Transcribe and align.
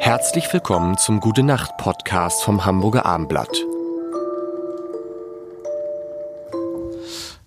Herzlich 0.00 0.50
willkommen 0.52 0.96
zum 0.96 1.20
Gute 1.20 1.42
Nacht 1.42 1.76
Podcast 1.76 2.42
vom 2.42 2.64
Hamburger 2.64 3.04
Armblatt. 3.04 3.54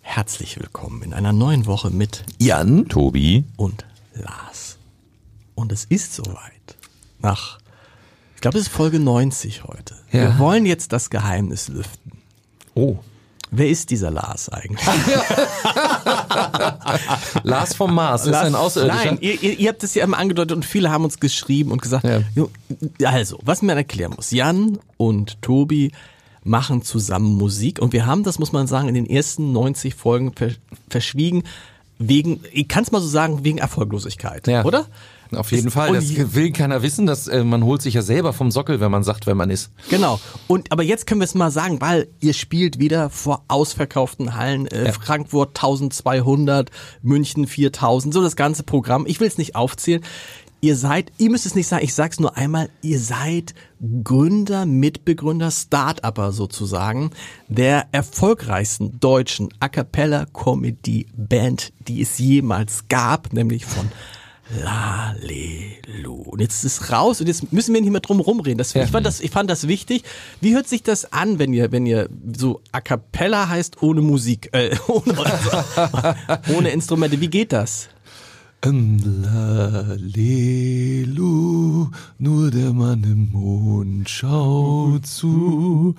Herzlich 0.02 0.60
willkommen 0.60 1.02
in 1.02 1.14
einer 1.14 1.34
neuen 1.34 1.66
Woche 1.66 1.90
mit 1.90 2.24
Jan, 2.40 2.88
Tobi. 2.88 3.44
und 3.58 3.86
Lars. 4.14 4.78
Und 5.56 5.72
es 5.72 5.86
ist 5.86 6.14
soweit. 6.14 6.78
Nach, 7.20 7.58
ich 8.36 8.42
glaube, 8.42 8.60
es 8.60 8.68
ist 8.68 8.74
Folge 8.74 9.00
90 9.00 9.64
heute. 9.64 9.96
Ja. 10.12 10.22
Wir 10.22 10.40
wollen 10.40 10.66
jetzt 10.68 10.94
das 10.94 11.10
Geheimnis 11.10 11.70
lüften. 11.70 12.12
Oh. 12.76 12.98
Wer 13.56 13.70
ist 13.70 13.92
dieser 13.92 14.10
Lars 14.10 14.50
eigentlich? 14.50 14.84
Lars 17.44 17.76
vom 17.76 17.94
Mars 17.94 18.26
ist 18.26 18.34
ein 18.34 18.56
Außerirdischer. 18.56 19.06
Nein, 19.06 19.18
ihr, 19.22 19.42
ihr, 19.42 19.60
ihr 19.60 19.70
habt 19.70 19.84
es 19.84 19.94
ja 19.96 20.04
immer 20.04 20.18
angedeutet 20.18 20.56
und 20.56 20.66
viele 20.66 20.92
haben 20.92 21.04
uns 21.04 21.20
geschrieben 21.20 21.72
und 21.72 21.82
gesagt, 21.82 22.06
Ja. 22.06 22.22
Also, 23.10 23.40
was 23.44 23.62
man 23.62 23.78
erklären 23.78 24.14
muss, 24.16 24.32
Jan 24.32 24.80
und 24.98 25.42
Tobi 25.42 25.92
machen 26.44 26.82
zusammen 26.82 27.38
Musik 27.38 27.80
und 27.80 27.94
wir 27.94 28.06
haben, 28.06 28.24
das 28.24 28.40
muss 28.40 28.52
man 28.52 28.68
sagen, 28.68 28.88
in 28.90 28.96
den 28.96 29.06
ersten 29.10 29.52
90 29.54 29.96
Folgen 29.96 30.34
ver 30.34 30.50
verschwiegen, 30.90 31.44
wegen, 32.00 32.42
ich 32.52 32.68
kann 32.68 32.84
es 32.84 32.92
mal 32.92 33.00
so 33.02 33.08
sagen, 33.08 33.44
wegen 33.46 33.60
Erfolglosigkeit, 33.60 34.48
Ja. 34.48 34.66
oder? 34.66 34.88
Auf 35.36 35.52
jeden 35.52 35.68
Ist- 35.68 35.74
Fall. 35.74 35.94
Das 35.94 36.34
will 36.36 36.52
keiner 36.52 36.82
wissen. 36.82 37.06
Dass, 37.06 37.28
äh, 37.28 37.44
man 37.44 37.64
holt 37.64 37.82
sich 37.82 37.94
ja 37.96 38.02
selber 38.02 38.34
vom 38.34 38.52
Sockel, 38.52 38.80
wenn 38.80 38.92
man 38.92 39.04
sagt, 39.04 39.28
wer 39.28 39.36
man 39.36 39.50
ist. 39.50 39.72
Genau. 39.90 40.20
Und 40.48 40.72
aber 40.72 40.84
jetzt 40.84 41.08
können 41.08 41.22
wir 41.22 41.26
es 41.26 41.36
mal 41.36 41.52
sagen, 41.52 41.82
weil 41.82 42.08
ihr 42.20 42.34
spielt 42.34 42.80
wieder 42.80 43.10
vor 43.10 43.44
ausverkauften 43.48 44.36
Hallen. 44.36 44.68
Äh, 44.68 44.86
Ja. 44.88 44.92
Frankfurt 44.94 45.56
1200, 45.56 46.70
München 47.02 47.48
4000, 47.48 48.14
so 48.14 48.22
das 48.22 48.36
ganze 48.36 48.64
Programm. 48.64 49.06
Ich 49.08 49.20
will 49.20 49.28
es 49.28 49.38
nicht 49.38 49.56
aufzählen. 49.56 50.02
Ihr 50.62 50.78
seid, 50.78 51.12
ihr 51.18 51.30
müsst 51.30 51.46
es 51.46 51.56
nicht 51.56 51.68
sagen, 51.68 51.84
ich 51.84 51.94
sag's 51.94 52.22
nur 52.22 52.38
einmal, 52.38 52.70
ihr 52.82 52.98
seid 52.98 53.54
Gründer, 54.06 54.66
Mitbegründer, 54.66 55.52
Start-Upper 55.52 56.32
sozusagen 56.32 57.12
der 57.50 57.88
erfolgreichsten 57.92 58.98
deutschen 59.02 59.50
A 59.60 59.68
Cappella 59.68 60.26
Comedy 60.32 61.08
Band, 61.18 61.74
die 61.90 62.02
es 62.02 62.18
jemals 62.18 62.86
gab, 62.88 63.34
nämlich 63.34 63.66
von 63.66 63.90
Lalelu. 64.50 66.14
Und 66.14 66.42
jetzt 66.42 66.64
ist 66.64 66.82
es 66.82 66.92
raus 66.92 67.22
und 67.22 67.28
jetzt 67.28 67.54
müssen 67.54 67.74
wir 67.74 67.82
nicht 67.82 67.92
mehr 67.92 68.02
drum 68.02 68.20
rumreden. 68.20 68.58
Das, 68.58 68.76
ich, 68.76 68.90
fand 68.90 69.06
das, 69.06 69.22
ich 69.22 69.32
fand 69.32 69.50
das 69.50 69.68
wichtig. 69.68 70.04
Wie 70.42 70.54
hört 70.54 70.68
sich 70.68 70.84
das 70.84 71.12
an, 71.14 71.40
wenn 71.40 71.54
ihr, 71.54 71.72
wenn 71.72 71.86
ihr 71.86 72.10
so 72.36 72.62
A 72.72 72.82
Cappella 72.82 73.48
heißt 73.48 73.82
ohne 73.82 74.02
Musik, 74.02 74.50
äh, 74.52 74.76
ohne, 74.88 75.16
ohne 76.58 76.70
Instrumente? 76.72 77.22
Wie 77.22 77.30
geht 77.30 77.54
das? 77.54 77.90
Lalelu, 80.14 81.90
nur 82.18 82.50
der 82.50 82.72
Mann 82.72 83.04
im 83.04 83.30
Mond 83.32 84.10
schaut 84.10 85.06
zu, 85.06 85.96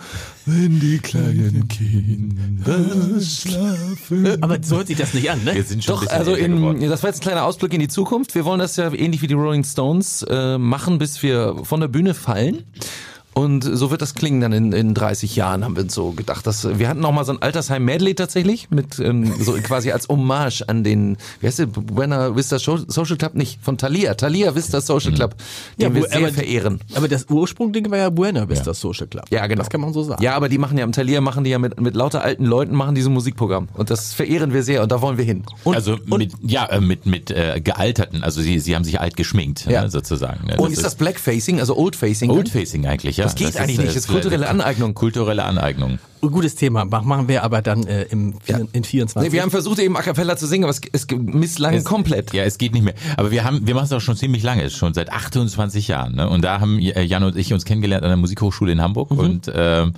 wenn 0.47 0.81
die 0.81 0.99
kleinen 0.99 1.69
Kinder 1.69 3.21
schlafen. 3.21 4.43
Aber 4.43 4.57
so 4.63 4.79
hört 4.79 4.87
sich 4.87 4.97
das 4.97 5.13
nicht 5.13 5.31
an, 5.31 5.45
ne? 5.45 5.55
Wir 5.55 5.63
sind 5.63 5.85
schon 5.85 5.95
Doch, 5.95 6.07
also 6.07 6.35
in, 6.35 6.81
das 6.89 7.03
war 7.03 7.11
jetzt 7.11 7.21
ein 7.21 7.25
kleiner 7.25 7.45
Ausblick 7.45 7.75
in 7.75 7.81
die 7.81 7.89
Zukunft. 7.89 8.35
Wir 8.35 8.47
wollen 8.47 8.61
das 8.61 8.77
ja 8.77 8.91
ähnlich 8.95 9.21
wie 9.21 9.27
die 9.27 9.35
Rolling 9.35 9.65
Stones 9.65 10.25
äh, 10.31 10.57
machen, 10.57 10.97
bis 10.97 11.23
wir 11.23 11.57
von 11.65 11.81
der 11.81 11.89
Bühne 11.89 12.15
fallen. 12.15 12.65
Und 13.35 13.63
so 13.65 13.91
wird 13.91 14.01
das 14.01 14.15
klingen 14.15 14.41
dann 14.41 14.53
in, 14.53 14.73
in 14.73 14.95
30 14.95 15.35
Jahren, 15.35 15.65
haben 15.65 15.75
wir 15.77 15.83
uns 15.83 15.95
so 15.95 16.13
gedacht. 16.13 16.47
Dass, 16.47 16.79
wir 16.79 16.89
hatten 16.89 17.05
auch 17.05 17.13
mal 17.13 17.25
so 17.25 17.33
ein 17.33 17.43
Altersheim-Medley 17.43 18.15
tatsächlich, 18.15 18.71
mit 18.71 19.01
ähm, 19.01 19.33
so 19.41 19.53
quasi 19.63 19.91
als 19.91 20.09
Hommage 20.09 20.63
an 20.69 20.85
den, 20.85 21.17
wie 21.41 21.49
heißt 21.49 21.59
der, 21.59 21.67
Buena 21.67 22.37
Vista 22.37 22.59
Social 22.61 23.17
Club? 23.17 23.35
Nicht, 23.35 23.59
von 23.61 23.77
Thalia, 23.77 24.15
Thalia 24.15 24.55
Vista 24.55 24.81
Social 24.81 25.13
Club, 25.13 25.35
den 25.81 25.89
Ja, 25.89 25.95
wir 25.95 26.03
sehr 26.09 26.19
aber- 26.19 26.29
verehren. 26.33 26.81
Aber 26.95 27.09
das 27.09 27.27
Ursprungding 27.29 27.91
war 27.91 27.99
ja 27.99 28.11
Buena 28.11 28.49
Vista 28.49 28.73
Social 28.73 29.09
Club. 29.09 29.25
Ja, 29.31 29.47
genau. 29.49 29.63
Das 29.63 29.71
kann 29.71 29.81
man 29.81 29.93
so 29.93 30.05
sagen. 30.05 30.23
Ja, 30.23 30.37
aber 30.37 30.49
die 30.49 30.59
machen 30.59 30.79
ja 30.79 30.85
am 30.85 30.93
Thalia, 30.93 31.21
machen 31.21 31.43
die 31.43 31.51
ja 31.51 31.59
mit, 31.59 31.81
mit 31.81 31.97
lauter 31.97 32.23
alten 32.23 32.45
Leuten, 32.45 32.75
machen 32.77 32.95
diese 32.95 33.11
Musikprogramm. 33.11 33.69
Und 33.75 33.91
das 33.91 34.15
verehren 34.15 34.53
wir 34.53 34.63
sehr 34.63 34.81
und 34.83 34.93
da 34.93 35.03
wollen 35.03 35.19
wir 35.19 35.25
hin. 35.25 35.43
also 35.65 35.99
mit, 36.07 36.33
ja, 36.43 36.67
äh, 36.67 36.81
mit, 36.81 37.07
mit 37.07 37.33
äh, 37.33 37.61
gealterten, 37.61 38.23
also 38.23 38.41
sie, 38.41 38.61
sie 38.61 38.77
haben 38.77 38.85
sich 38.85 39.01
alt 39.01 39.17
geschminkt, 39.17 39.67
Ja. 39.67 39.83
ne, 39.83 39.91
sozusagen. 39.91 40.47
Ne? 40.47 40.57
Und 40.57 40.73
ist 40.73 40.85
das 40.85 40.95
Blackfacing, 40.95 41.59
also 41.59 41.77
Oldfacing? 41.77 42.31
Oldfacing 42.31 42.87
eigentlich, 42.87 43.17
ja. 43.17 43.24
Das 43.25 43.35
geht 43.35 43.57
eigentlich 43.57 43.79
nicht, 43.79 43.89
das 43.89 43.97
ist 43.97 44.09
kulturelle 44.09 44.49
Aneignung. 44.49 44.95
Kulturelle 44.95 45.45
Aneignung. 45.45 45.99
Ein 46.27 46.33
Gutes 46.33 46.55
Thema. 46.55 46.85
Mach- 46.85 47.03
Machen 47.05 47.29
wir 47.29 47.43
aber 47.45 47.63
dann 47.63 47.87
äh, 47.87 48.05
im, 48.05 48.35
vier- 48.43 48.67
in 48.73 48.85
24. 48.85 49.29
Nee, 49.31 49.33
wir 49.35 49.43
haben 49.43 49.51
versucht 49.51 49.79
eben 49.79 49.97
A 49.97 50.03
Cappella 50.03 50.37
zu 50.37 50.47
singen, 50.47 50.65
aber 50.65 50.71
es, 50.71 50.81
es 50.93 51.07
misslang 51.17 51.83
komplett. 51.85 52.33
Ja, 52.33 52.45
es 52.45 52.59
geht 52.59 52.73
nicht 52.73 52.83
mehr. 52.85 52.95
Aber 53.17 53.31
wir 53.31 53.45
haben, 53.45 53.67
wir 53.67 53.75
machen 53.75 53.85
es 53.87 53.93
auch 53.93 54.01
schon 54.01 54.17
ziemlich 54.17 54.43
lange, 54.43 54.69
schon 54.71 54.95
seit 54.95 55.11
28 55.13 55.89
Jahren. 55.89 56.15
Ne? 56.17 56.29
Und 56.29 56.43
da 56.43 56.61
haben 56.61 56.79
äh, 56.79 57.03
Jan 57.03 57.25
und 57.25 57.37
ich 57.37 57.53
uns 57.53 57.65
kennengelernt 57.65 58.03
an 58.05 58.11
der 58.11 58.17
Musikhochschule 58.17 58.73
in 58.73 58.81
Hamburg 58.81 59.11
Mhm. 59.11 59.19
und 59.19 59.53
ähm, 59.55 59.93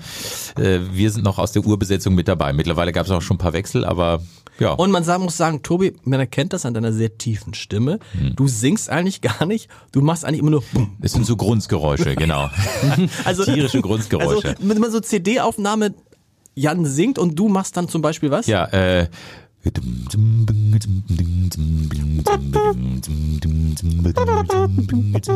äh, 0.58 0.78
wir 0.92 1.10
sind 1.10 1.24
noch 1.24 1.38
aus 1.38 1.52
der 1.52 1.64
Urbesetzung 1.64 2.14
mit 2.14 2.28
dabei. 2.28 2.52
Mittlerweile 2.52 2.92
gab 2.92 3.06
es 3.06 3.12
auch 3.12 3.22
schon 3.22 3.36
ein 3.36 3.38
paar 3.38 3.52
Wechsel, 3.52 3.84
aber 3.84 4.20
ja. 4.58 4.70
Und 4.72 4.90
man 4.90 5.04
sagen, 5.04 5.22
muss 5.24 5.36
sagen, 5.36 5.62
Tobi, 5.62 5.92
man 6.04 6.18
erkennt 6.18 6.54
das 6.54 6.64
an 6.64 6.72
deiner 6.72 6.90
sehr 6.92 7.18
tiefen 7.18 7.52
Stimme. 7.52 7.98
Hm. 8.18 8.34
Du 8.36 8.48
singst 8.48 8.88
eigentlich 8.88 9.20
gar 9.20 9.44
nicht. 9.44 9.68
Du 9.92 10.00
machst 10.00 10.24
eigentlich 10.24 10.40
immer 10.40 10.50
nur 10.50 10.62
Bum. 10.72 10.96
es 11.02 11.12
sind 11.12 11.26
so 11.26 11.36
Grunzgeräusche, 11.36 12.16
genau. 12.16 12.48
Also, 13.24 13.44
Tierische 13.44 13.82
Grunzgeräusche. 13.82 14.48
Also, 14.48 14.68
wenn 14.68 14.78
man 14.78 14.90
so 14.90 15.00
CD-Aufnahme 15.00 15.94
Jan 16.56 16.86
singt 16.86 17.18
und 17.18 17.38
du 17.38 17.48
machst 17.48 17.76
dann 17.76 17.88
zum 17.88 18.00
Beispiel 18.02 18.30
was? 18.30 18.46
Ja, 18.46 18.64
äh. 18.66 19.08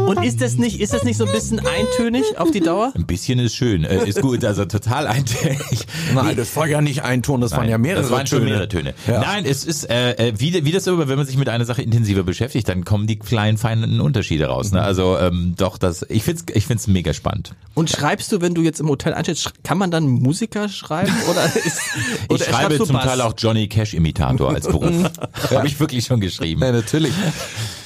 Und 0.07 0.25
ist 0.25 0.41
das 0.41 0.57
nicht, 0.57 0.81
ist 0.81 0.93
das 0.93 1.05
nicht 1.05 1.17
so 1.17 1.25
ein 1.25 1.33
bisschen 1.33 1.61
eintönig 1.61 2.25
auf 2.37 2.51
die 2.51 2.61
Dauer? 2.61 2.93
Ein 2.95 3.07
bisschen 3.07 3.39
ist 3.39 3.55
schön, 3.57 3.85
äh, 3.85 4.07
ist 4.07 4.21
gut, 4.21 4.45
also 4.45 4.65
total 4.65 5.07
eintönig. 5.07 5.87
Nein, 6.15 6.37
das 6.37 6.55
war 6.57 6.67
ja 6.67 6.81
nicht 6.81 7.03
ein 7.03 7.23
Ton, 7.23 7.41
das 7.41 7.53
waren 7.53 7.69
ja 7.69 7.79
mehrere 7.79 8.03
das 8.03 8.11
waren 8.11 8.27
schon 8.27 8.41
Töne. 8.41 8.51
mehrere 8.51 8.69
Töne. 8.69 8.95
Ja. 9.07 9.21
Nein, 9.21 9.45
es 9.45 9.65
ist 9.65 9.89
äh, 9.91 10.13
äh, 10.13 10.33
wie, 10.39 10.65
wie 10.65 10.73
das 10.73 10.87
aber, 10.87 11.09
wenn 11.09 11.17
man 11.17 11.27
sich 11.27 11.37
mit 11.37 11.49
einer 11.49 11.65
Sache 11.65 11.83
intensiver 11.83 12.23
beschäftigt, 12.23 12.69
dann 12.69 12.85
kommen 12.85 13.07
die 13.07 13.19
kleinen 13.19 13.59
feinen 13.59 14.01
Unterschiede 14.01 14.47
raus. 14.47 14.73
Ne? 14.73 14.83
Also 14.83 15.19
ähm, 15.19 15.55
doch, 15.57 15.79
das 15.79 16.07
ich 16.09 16.23
find's 16.23 16.45
ich 16.53 16.67
find's 16.67 16.87
mega 16.87 17.13
spannend. 17.13 17.55
Und 17.75 17.91
schreibst 17.91 18.31
du, 18.33 18.41
wenn 18.41 18.55
du 18.55 18.63
jetzt 18.63 18.81
im 18.81 18.89
Hotel 18.89 19.15
einstellst, 19.15 19.53
kann 19.65 19.79
man 19.79 19.91
dann 19.91 20.07
Musiker 20.07 20.69
schreiben 20.69 21.13
oder 21.31 21.45
ist, 21.57 21.81
Ich 22.25 22.31
oder 22.31 22.45
schreibe 22.45 22.57
schreibst 22.57 22.81
du 22.81 22.85
zum 22.87 22.97
Bass? 22.97 23.05
Teil 23.07 23.21
auch 23.21 23.35
Johnny 23.37 23.69
Cash 23.69 23.95
Imitator 24.21 24.55
als 24.55 24.67
Beruf. 24.67 25.11
Habe 25.51 25.67
ich 25.67 25.81
wirklich 25.81 26.05
schon 26.05 26.21
geschrieben. 26.21 26.63
Ja, 26.63 26.73
natürlich. 26.73 27.13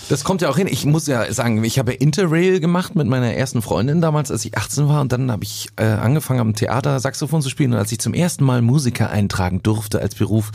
Das 0.09 0.23
kommt 0.23 0.43
ja 0.43 0.51
auch 0.51 0.57
hin. 0.57 0.67
Ich 0.71 0.85
muss 0.85 1.07
ja 1.07 1.33
sagen, 1.33 1.65
ich 1.65 1.79
habe 1.79 1.93
Interrail 1.93 2.61
gemacht 2.61 2.95
mit 2.95 3.07
meiner 3.07 3.33
ersten 3.33 3.63
Freundin 3.63 4.03
damals, 4.03 4.31
als 4.31 4.45
ich 4.45 4.57
18 4.57 4.87
war. 4.87 5.01
Und 5.01 5.13
dann 5.13 5.31
habe 5.33 5.45
ich 5.45 5.69
äh, 5.77 5.85
angefangen 5.85 6.41
am 6.41 6.55
Theater 6.55 7.01
Saxophon 7.01 7.41
zu 7.41 7.49
spielen. 7.49 7.73
Und 7.73 7.79
als 7.79 7.91
ich 7.91 8.01
zum 8.01 8.13
ersten 8.13 8.45
Mal 8.45 8.61
Musiker 8.61 9.09
eintragen 9.09 9.63
durfte 9.63 10.01
als 10.01 10.15
Beruf, 10.15 10.51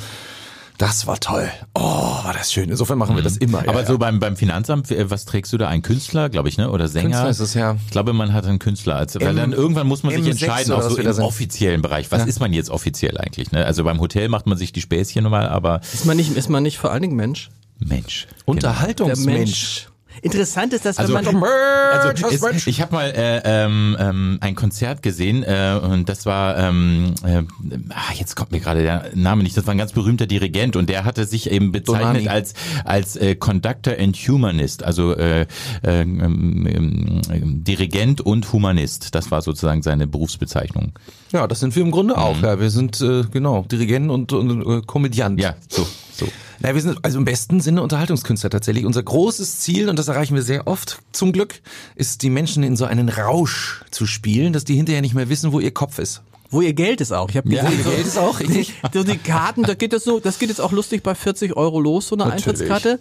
das 0.79 1.05
war 1.05 1.19
toll. 1.19 1.47
Oh, 1.75 1.81
war 1.81 2.33
das 2.33 2.51
schön. 2.51 2.69
Insofern 2.69 2.97
machen 2.97 3.15
wir 3.15 3.21
das 3.21 3.37
immer. 3.37 3.59
Aber 3.67 3.81
ja, 3.81 3.85
so 3.85 3.99
beim 3.99 4.19
beim 4.19 4.35
Finanzamt, 4.35 4.89
äh, 4.89 5.11
was 5.11 5.25
trägst 5.25 5.53
du 5.53 5.57
da? 5.57 5.67
Ein 5.67 5.83
Künstler, 5.83 6.29
glaube 6.29 6.49
ich, 6.49 6.57
ne? 6.57 6.71
Oder 6.71 6.87
Sänger? 6.87 7.09
Künstler 7.09 7.29
ist 7.29 7.39
es, 7.39 7.53
ja. 7.53 7.75
Ich 7.85 7.91
glaube, 7.91 8.13
man 8.13 8.33
hat 8.33 8.45
einen 8.47 8.57
Künstler 8.59 8.95
als, 8.95 9.13
weil 9.15 9.27
M- 9.27 9.35
dann 9.35 9.53
irgendwann 9.53 9.85
muss 9.85 10.01
man 10.03 10.13
sich 10.13 10.23
M6 10.23 10.29
entscheiden, 10.31 10.71
auch 10.73 10.81
so 10.81 10.97
im 10.97 11.13
sind. 11.13 11.23
offiziellen 11.23 11.81
Bereich. 11.83 12.09
Was 12.11 12.21
Ja. 12.21 12.25
ist 12.25 12.39
man 12.39 12.51
jetzt 12.53 12.69
offiziell 12.71 13.17
eigentlich? 13.19 13.51
Ne? 13.51 13.63
Also 13.65 13.83
beim 13.83 13.99
Hotel 13.99 14.29
macht 14.29 14.47
man 14.47 14.57
sich 14.57 14.71
die 14.73 14.81
Späßchen 14.81 15.23
nochmal, 15.23 15.47
aber 15.49 15.81
Ist 15.93 16.05
man 16.05 16.17
nicht, 16.17 16.35
ist 16.35 16.49
man 16.49 16.63
nicht 16.63 16.79
vor 16.79 16.91
allen 16.91 17.03
Dingen 17.03 17.15
Mensch? 17.15 17.49
Mensch. 17.79 18.27
Der 18.29 18.47
Unterhaltungsmensch. 18.47 19.87
Interessant 20.21 20.73
ist, 20.73 20.85
dass 20.85 20.97
wenn 20.97 21.15
Also, 21.15 21.31
man 21.31 21.43
also 21.43 22.27
es, 22.27 22.67
ich 22.67 22.81
habe 22.81 22.93
mal 22.93 23.09
äh, 23.09 23.41
ähm, 23.43 23.97
ähm, 23.99 24.37
ein 24.41 24.55
Konzert 24.55 25.01
gesehen 25.01 25.43
äh, 25.43 25.79
und 25.81 26.09
das 26.09 26.25
war 26.25 26.57
ähm, 26.57 27.13
äh, 27.23 27.43
ah, 27.89 28.13
jetzt 28.15 28.35
kommt 28.35 28.51
mir 28.51 28.59
gerade 28.59 28.83
der 28.83 29.11
Name 29.15 29.43
nicht. 29.43 29.55
Das 29.57 29.65
war 29.65 29.73
ein 29.73 29.77
ganz 29.77 29.93
berühmter 29.93 30.27
Dirigent 30.27 30.75
und 30.75 30.89
der 30.89 31.05
hatte 31.05 31.25
sich 31.25 31.49
eben 31.51 31.71
bezeichnet 31.71 32.23
Donani. 32.23 32.27
als 32.29 32.53
als 32.85 33.15
äh, 33.15 33.35
Conductor 33.35 33.95
and 33.97 34.15
Humanist, 34.15 34.83
also 34.83 35.15
äh, 35.15 35.41
äh, 35.41 36.01
ähm, 36.01 36.67
ähm, 36.67 37.63
Dirigent 37.63 38.21
und 38.21 38.51
Humanist. 38.51 39.15
Das 39.15 39.31
war 39.31 39.41
sozusagen 39.41 39.81
seine 39.81 40.07
Berufsbezeichnung. 40.07 40.93
Ja, 41.31 41.47
das 41.47 41.59
sind 41.59 41.75
wir 41.75 41.83
im 41.83 41.91
Grunde 41.91 42.17
auch. 42.17 42.41
Ja, 42.41 42.59
wir 42.59 42.69
sind 42.69 42.99
äh, 43.01 43.23
genau 43.31 43.63
Dirigenten 43.63 44.09
und, 44.09 44.33
und 44.33 44.61
äh, 44.61 44.81
Komödiant. 44.85 45.39
Ja, 45.39 45.55
so 45.67 45.87
so. 46.19 46.27
Na, 46.61 46.75
wir 46.75 46.81
sind 46.81 46.99
also 47.03 47.17
im 47.17 47.25
besten 47.25 47.61
Sinne 47.61 47.81
Unterhaltungskünstler 47.81 48.49
tatsächlich. 48.49 48.85
Unser 48.85 49.01
großes 49.03 49.59
Ziel, 49.59 49.89
und 49.89 49.97
das 49.97 50.07
erreichen 50.09 50.35
wir 50.35 50.41
sehr 50.41 50.67
oft 50.67 50.99
zum 51.11 51.31
Glück, 51.31 51.61
ist 51.95 52.21
die 52.21 52.29
Menschen 52.29 52.63
in 52.63 52.75
so 52.75 52.85
einen 52.85 53.09
Rausch 53.09 53.83
zu 53.91 54.05
spielen, 54.05 54.51
dass 54.51 54.65
die 54.65 54.75
hinterher 54.75 55.01
nicht 55.01 55.15
mehr 55.15 55.29
wissen, 55.29 55.53
wo 55.53 55.59
ihr 55.59 55.71
Kopf 55.71 55.99
ist. 55.99 56.21
Wo 56.51 56.61
ihr 56.61 56.73
Geld 56.73 56.99
ist 56.99 57.11
auch. 57.11 57.29
Ich 57.29 57.37
habe 57.37 57.47
gesehen, 57.47 57.67
Wo 57.67 57.89
ihr 57.89 57.95
Geld 57.95 58.07
ist 58.07 58.17
auch, 58.17 58.39
richtig. 58.39 58.73
so 58.93 59.03
die 59.03 59.17
Karten, 59.17 59.63
da 59.63 59.75
geht 59.75 59.93
das 59.93 60.03
so, 60.03 60.19
das 60.19 60.39
geht 60.39 60.49
jetzt 60.49 60.59
auch 60.59 60.71
lustig 60.71 61.03
bei 61.03 61.15
40 61.15 61.55
Euro 61.55 61.79
los, 61.79 62.07
so 62.07 62.15
eine 62.15 62.25
Natürlich. 62.25 62.47
Eintrittskarte. 62.47 62.99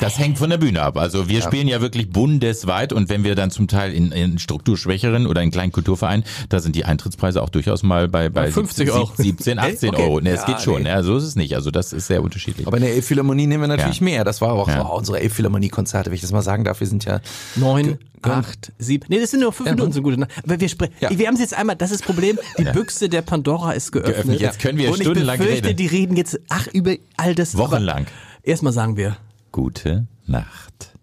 Das 0.00 0.18
hängt 0.18 0.38
von 0.38 0.50
der 0.50 0.58
Bühne 0.58 0.82
ab. 0.82 0.96
Also 0.96 1.28
wir 1.28 1.42
spielen 1.42 1.68
ja 1.68 1.80
wirklich 1.80 2.10
bundesweit 2.10 2.92
und 2.92 3.08
wenn 3.08 3.22
wir 3.24 3.34
dann 3.34 3.50
zum 3.50 3.68
Teil 3.68 3.92
in, 3.92 4.12
in 4.12 4.38
strukturschwächeren 4.38 5.26
oder 5.26 5.42
in 5.42 5.50
kleinen 5.50 5.72
Kulturvereinen, 5.72 6.24
da 6.48 6.60
sind 6.60 6.74
die 6.76 6.84
Eintrittspreise 6.84 7.42
auch 7.42 7.48
durchaus 7.50 7.82
mal 7.82 8.08
bei, 8.08 8.28
bei 8.28 8.50
50 8.50 8.90
Euro. 8.90 9.10
17, 9.16 9.58
18 9.58 9.90
Okay. 9.90 10.02
Euro. 10.02 10.20
Ne, 10.20 10.30
es 10.30 10.40
Ja, 10.40 10.46
geht 10.46 10.60
schon. 10.62 10.82
nee. 10.82 10.88
Ja, 10.88 11.02
so 11.02 11.16
ist 11.16 11.24
es 11.24 11.36
nicht. 11.36 11.54
Also 11.54 11.70
das 11.70 11.92
ist 11.92 12.06
sehr 12.06 12.22
unterschiedlich. 12.22 12.66
Aber 12.66 12.76
in 12.78 12.82
der 12.82 12.94
Elbphilharmonie 12.94 13.46
nehmen 13.46 13.62
wir 13.62 13.68
natürlich 13.68 13.98
Ja. 14.00 14.04
mehr. 14.04 14.24
Das 14.24 14.40
war 14.40 14.52
auch 14.52 14.68
Ja. 14.68 14.82
so 14.82 14.88
unsere 14.94 15.20
Elbphilharmonie-Konzerte, 15.20 16.10
wenn 16.10 16.14
ich 16.14 16.20
das 16.22 16.32
mal 16.32 16.42
sagen 16.42 16.64
darf. 16.64 16.80
Wir 16.80 16.86
sind 16.86 17.04
ja 17.04 17.20
Neun, 17.56 17.98
acht, 18.22 18.72
sieben. 18.78 19.06
Nee, 19.08 19.20
das 19.20 19.30
sind 19.30 19.40
nur 19.40 19.52
fünf 19.52 19.68
Ja, 19.68 19.74
Minuten 19.74 19.92
so 19.92 20.02
gut. 20.02 20.14
Aber 20.44 20.60
wir 20.60 20.68
sprechen. 20.68 20.94
Ja. 21.00 21.10
Wir 21.10 21.26
haben 21.26 21.34
es 21.34 21.40
jetzt 21.40 21.54
einmal, 21.54 21.76
das 21.76 21.90
ist 21.90 22.00
das 22.00 22.06
Problem, 22.06 22.38
die 22.58 22.64
Büchse 22.64 23.08
der 23.08 23.22
Pandora 23.22 23.72
ist 23.72 23.92
geöffnet. 23.92 24.14
Geöffnet. 24.16 24.40
Jetzt 24.40 24.58
können 24.60 24.78
wir 24.78 24.88
Und 24.88 24.96
ich 24.96 25.02
stundenlang 25.02 25.38
befürchte, 25.38 25.68
reden. 25.68 25.76
die 25.76 25.86
reden 25.86 26.16
jetzt, 26.16 26.40
ach, 26.48 26.66
über 26.68 26.94
all 27.16 27.34
das. 27.34 27.56
Wochenlang. 27.56 28.06
Erstmal 28.42 28.72
sagen 28.72 28.96
wir. 28.96 29.16
Gute 29.52 30.06
Nacht. 30.26 30.94